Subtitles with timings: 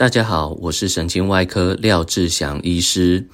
[0.00, 3.28] 大家好，我是神经外科廖志祥医师。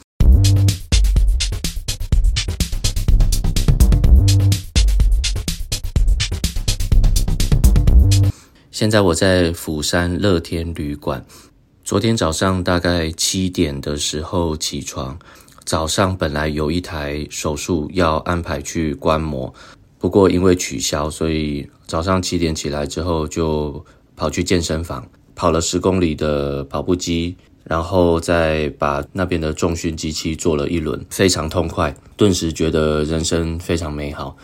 [8.73, 11.25] 现在我在釜山乐天旅馆。
[11.84, 15.17] 昨天早上大概七点的时候起床，
[15.64, 19.55] 早上本来有一台手术要安排去观摩，
[20.01, 23.87] 不过因为取消，所以早上七点起来之后就
[24.17, 25.07] 跑去健身房，
[25.37, 34.34] 跑了十公里的跑步机，然后再把那边的重训机器做了一轮，非常痛快，顿时觉得人生非常美好。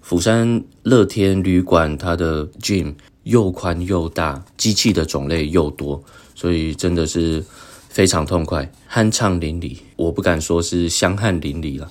[0.00, 6.02] 釜山乐天旅馆，它的 gym 又宽又大，机器的种类又多，
[6.34, 7.44] 所以真的是
[7.90, 9.76] 非常痛快，酣畅淋漓。
[9.96, 11.90] 我不敢说是香汗淋漓了。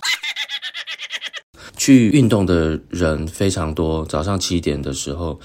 [1.82, 5.40] 去运动的人非常多，早上七点的时候，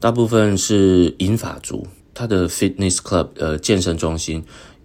[0.00, 1.86] 大部分是银发族。
[2.14, 4.42] 他的 fitness club 呃健身中心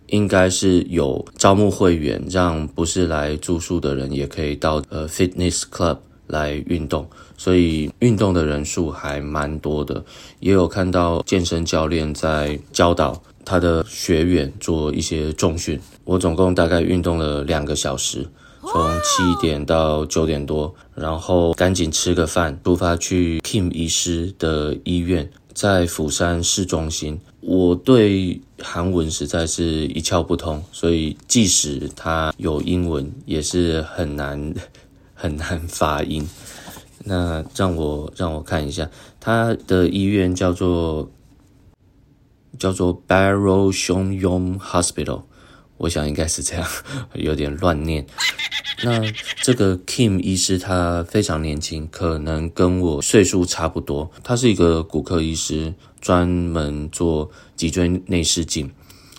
[0.08, 6.00] 应该是有招募会员，让不是来住宿的人也可以到呃 fitness club。
[6.28, 10.04] 来运动，所以运动的人数还蛮多的，
[10.42, 15.80] 也有看到健身教练在教导他的学员做一些重训。
[16.04, 18.28] 我总共大概运动了两个小时，
[18.62, 27.20] 从七点到九点多，然后赶紧吃个饭，出发去 Kim 医师的医院，在釜山市中心。
[27.42, 34.54] 我对韩文实在是一窍不通，所以即使他有英文，也是很难。
[35.22, 36.26] 很难发音，
[37.04, 41.12] 那让我让我看一下，他的医院叫做
[42.58, 45.24] 叫做 Barrow Sung-yong Hospital，
[45.80, 46.68] 我想应该是这样，
[47.16, 48.06] 有点乱念。
[48.84, 49.02] 那
[49.42, 54.12] 这个 Kim 医师他非常年轻，可能跟我岁数差不多。
[54.24, 58.70] 他是一个骨科医师，专门做脊椎内视镜。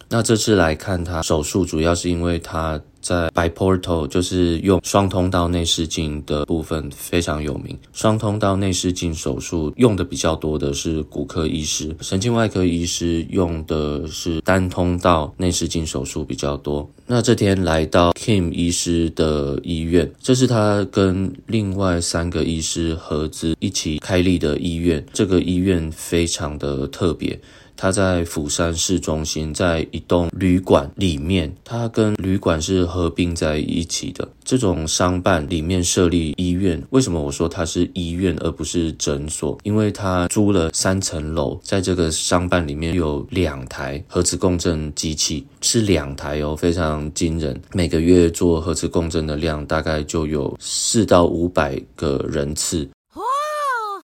[0.08, 2.80] 那这次来看他手术，主要是因为他。
[3.00, 7.78] 在 Biportal 就是用双通道内视镜的部分非常有名。
[7.92, 16.88] 双通道内视镜手术用的比较多的是骨科医师，神经外科医师用的是单通道内视镜手术比较多。
[17.06, 25.04] 那这天来到 Kim 医师的医院，这是他跟另外三个医师合资一起开立的医院。
[25.12, 27.40] 这个医院非常的特别。
[27.80, 34.28] 他在釜山市中心，在一栋旅馆里面，他跟旅馆是合并在一起的。
[34.44, 39.58] 这种商办里面设立医院，为什么我说它是医院而不是诊所？
[39.62, 47.58] 因为他租了三层楼，在这个商办里面有两台核磁共振机器，是两台哦，非常惊人。
[47.72, 52.86] 每个月做核磁共振的量大概就有四到五百个人次。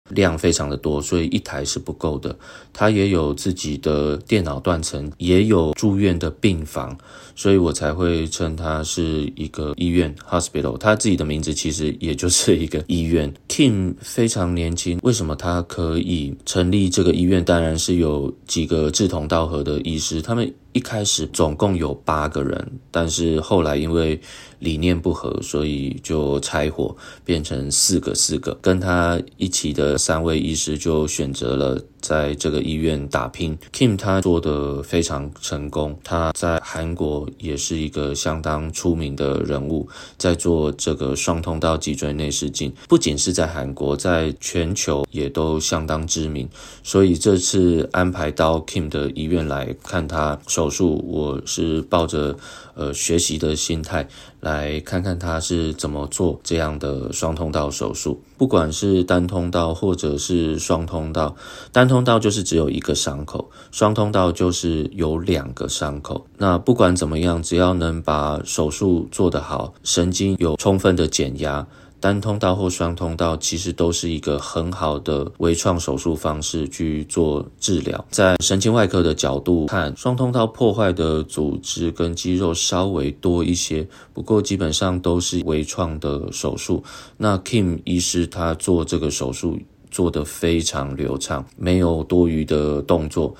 [0.08, 2.36] 量非常的多，所以一台是不够的。
[2.72, 6.96] 他也有自己的电脑断层，也有住院的病房，
[7.34, 10.76] 所以我才会称它是一个医院 （hospital）。
[10.76, 13.32] 他自己的名字其实也就是一个医院。
[13.48, 17.44] Kim 非常年轻，为什么他可以成立这个医院？
[17.44, 20.52] 当然是有几个志同道合的医师，他们。
[20.76, 24.20] 一开始总共有八个人，但是后来因为
[24.58, 26.94] 理念不合，所以就拆伙，
[27.24, 28.52] 变成四个四个。
[28.60, 33.58] 跟他一起的三位医师就选择了在这个医院打拼。
[33.72, 46.48] Kim 他做得非常成功，他在韩国也是一个相当出名的人物，在做这个双通道脊椎内视镜，不仅是在韩国，在全球也都相当知名。
[46.82, 52.36] 所以这次安排到 Kim 的医院来看他手手术，我是抱着
[52.76, 54.06] 呃学习的心态
[54.38, 58.22] 来看看他是怎么做这样的双通道手术。
[58.38, 61.34] 不管是单通道或者是双通道，
[61.72, 66.26] 单通道就是只有一个伤口，双通道就是有两个伤口。
[66.36, 71.66] 那不管怎么样，只要能把手术做得好，神经有充分的减压。
[72.06, 78.06] 单通道或双通道其实都是一个很好的微创手术方式去做治疗。
[78.12, 86.80] 在神经外科的角度看，双通道破坏的组织跟肌肉稍微多一些，不过基本上都是微创的手术。
[87.16, 89.58] 那 Kim 医师他做这个手术
[89.90, 93.34] 做得非常流畅，没有多余的动作。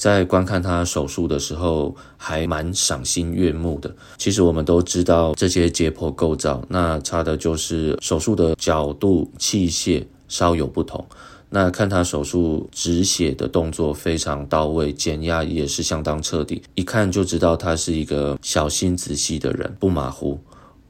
[0.00, 3.94] 在观看他手术的时候，还蛮赏心悦目的。
[4.16, 11.04] 其实我们都知道这些解剖构造，那差的就是手术的角度、器械稍有不同。
[11.50, 20.40] 那看他手术止血的动作非常到位，减压也是相当彻底，一看就知道他是一个小心仔细的人，不马虎。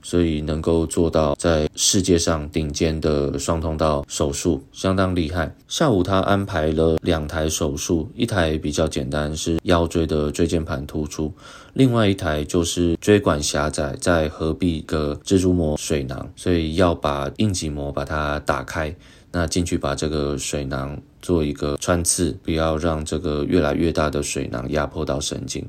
[0.03, 5.55] 所以能够做到在世界上顶尖的双通道手术，相当厉害。
[5.69, 11.33] 下午他安排了两台手术，一台比较简单，是腰椎的椎间盘突出；
[11.75, 18.95] 另外一台就是椎管狭窄，在合并一个蜘蛛膜水囊，所以要把硬脊膜把它打开，
[19.31, 25.65] 那进去把这个水囊做一个穿刺，不要让这个越来越大的水囊压迫到神经。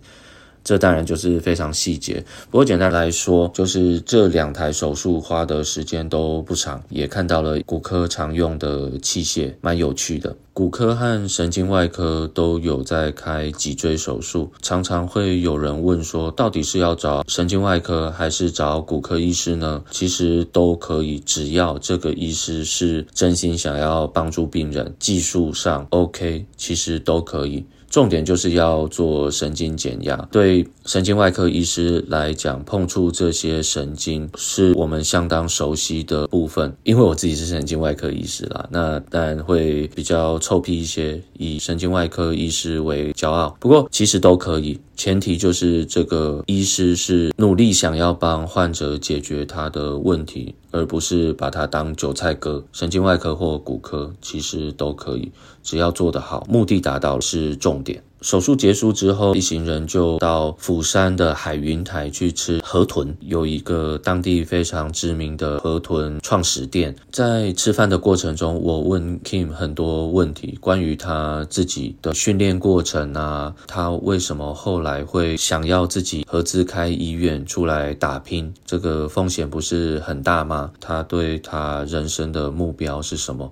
[0.64, 10.36] 这当然就是非常细节，不过简单来说，就是这两台手术花的时间都不长，也看到了骨科常用的器械，蛮有趣的。
[10.54, 19.82] 骨科和神经外科都有在开脊椎手术，常常会有人问说，到底是要找神经外科还是找骨科医师呢？
[19.92, 27.66] 其实都可以，只要这个医师是真心想要帮助病人，技术上 OK，其实都可以。
[27.92, 30.16] 重点就是要做神经减压。
[30.32, 36.76] 对神经外科医师来讲，碰触这些神经是我们相当熟悉的部分。
[36.84, 43.56] 因为我自己是神经外科医师啦，那当然会比较臭屁一些，以神经外科医师为骄傲。
[43.58, 44.78] 不过其实都可以。
[44.98, 52.62] 前提就是这个医师是努力想要帮患者解决他的问题，而不是把他当韭菜割。
[52.74, 55.32] 神经外科或骨科其实都可以，
[55.64, 58.04] 只要做得好，目的达到是重点。
[58.22, 66.96] 手术结束之后，一行人就到釜山的海云台去吃河豚，有一个当地非常知名的河豚创始店。
[67.12, 78.54] 在吃饭的过程中，我问 Kim 很多问题，关于他自己的训练过程啊，他为什么后来会想要自己合资开医院出来打拼？
[78.68, 80.72] 这个风险不是很大吗？
[80.80, 83.52] 他对他人生的目标是什么？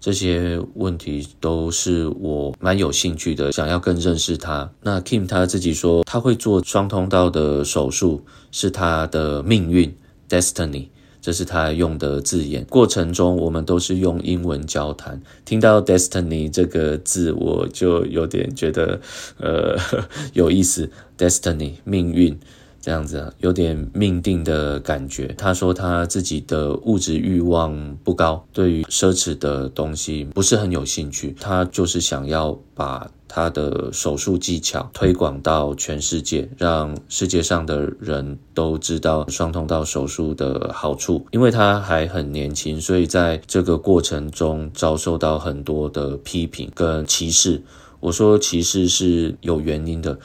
[0.00, 4.70] 这些问题都是我蛮有兴趣的，想要更认识他。
[4.82, 8.22] 那 Kim 他自己说，他会做双通道的手术
[8.52, 9.92] 是他的命运
[10.28, 10.88] （destiny），
[11.20, 12.64] 这是他用的字眼。
[12.66, 19.00] 过程中我们都是用英文交谈，听到 destiny 这个字，我就有点觉得
[19.38, 19.76] 呃
[20.34, 20.88] 有意思
[21.18, 22.38] ，destiny 命运。
[22.86, 25.34] 这样子有点命定的感觉。
[25.36, 31.34] 他说他自己的物质欲望不高，对于奢侈的东西不是很有兴趣。
[31.40, 41.26] 他就是想要把他的手术技巧推广到全世界，让世界上的人都知道双通道手术的好处。
[41.32, 47.60] 因为他还很年轻，所以在这个过程中遭受到很多的批评跟歧视。
[47.98, 50.16] 我说歧视是有原因的。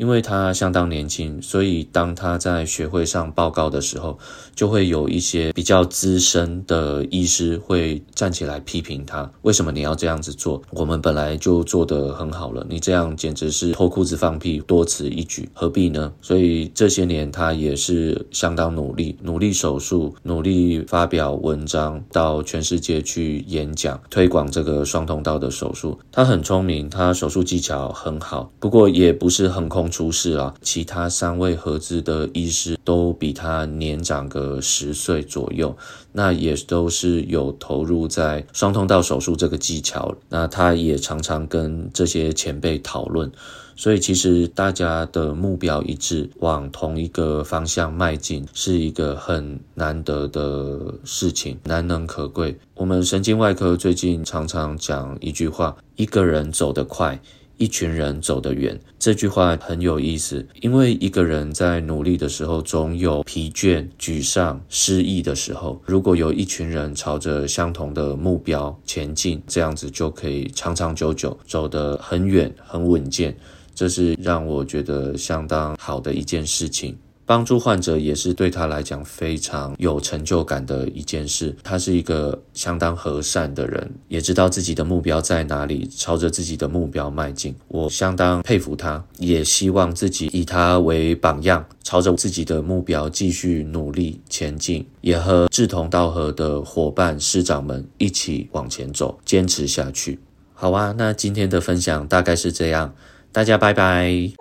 [0.00, 4.18] 因为他相当年轻，所以当他在学会上报告的时候，
[4.56, 10.62] 就会有一些比较资深的医师会站起来批评他：为什么你要这样子做？
[10.70, 16.10] 我们本来就做得很好了，你这样简直是脱裤子放屁，多此一举，何必呢？
[16.22, 25.98] 所以这些年他也是相当努力，努力手术，努力发表文章，到全世界去演讲，推广这个双通道的手术。
[26.10, 35.76] 他很聪明，他手术技巧很好，不过也不是很空出世啊，其他三位合资的医师都比他年长个十岁左右，
[36.12, 40.14] 那也都是有投入在双通道手术这个技巧。
[40.28, 43.30] 那他也常常跟这些前辈讨论，
[43.76, 52.58] 所以其实大家的目标一致，往同一个方向迈进，是一个很难得的事情，难能可贵。
[52.74, 57.20] 我们神经外科最近常常讲一句话：一个人走得快。
[57.60, 60.44] 一群人走得远，这句话很有意思。
[60.62, 65.78] 因为一个人在努力的时候，总有疲倦、沮丧、失意的时候。
[65.84, 73.36] 如果有一群人朝着相同的目标前进，这样子就可以长长久久走得很远、很稳健。
[73.74, 76.96] 这是让我觉得相当好的一件事情。
[77.30, 81.54] 帮助患者也是对他来讲非常有成就感的一件事。
[81.62, 87.54] 他是一个相当和善的人，也知道自己的目标在哪里，朝着自己的目标迈进。
[87.68, 100.18] 我相当佩服他，也希望自己以他为榜样，朝着自己的目标继续努力前进，也和志同道合的伙伴师长们一起往前走，坚持下去。
[100.52, 102.92] 好啊，那今天的分享大概是这样，
[103.30, 104.39] 大家拜拜。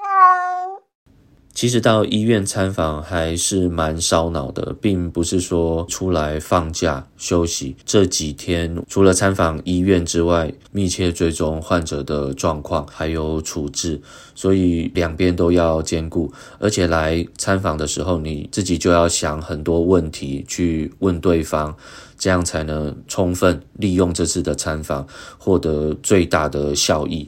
[1.51, 7.75] 其实到医院参访还是蛮烧脑的，并不是说出来放假休息。
[7.85, 13.99] 这几天除了参访医院之外，密切追踪患者的状况，还有处置，
[14.33, 16.31] 所以两边都要兼顾。
[16.59, 21.75] 而且来参访的时候，你自己就要想很多问题去问对方，
[22.17, 25.05] 这样才能充分利用这次的参访，
[25.37, 27.27] 获得最大的效益。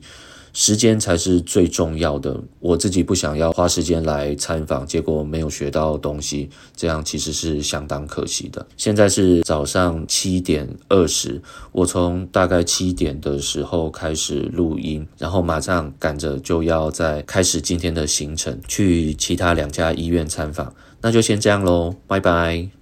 [0.53, 2.39] 时间才是最重要的。
[2.59, 8.65] 我自己不想要花时间来参访，结果没有学到东西，这样其实是相当可惜的。
[8.77, 11.41] 现在是早上七点二十，
[11.71, 20.73] 我从大概七点的时候开始录音，然后马上赶着就要再开始今天的行程，去其他两家医院参访。
[21.01, 22.80] 那就先这样喽，拜拜。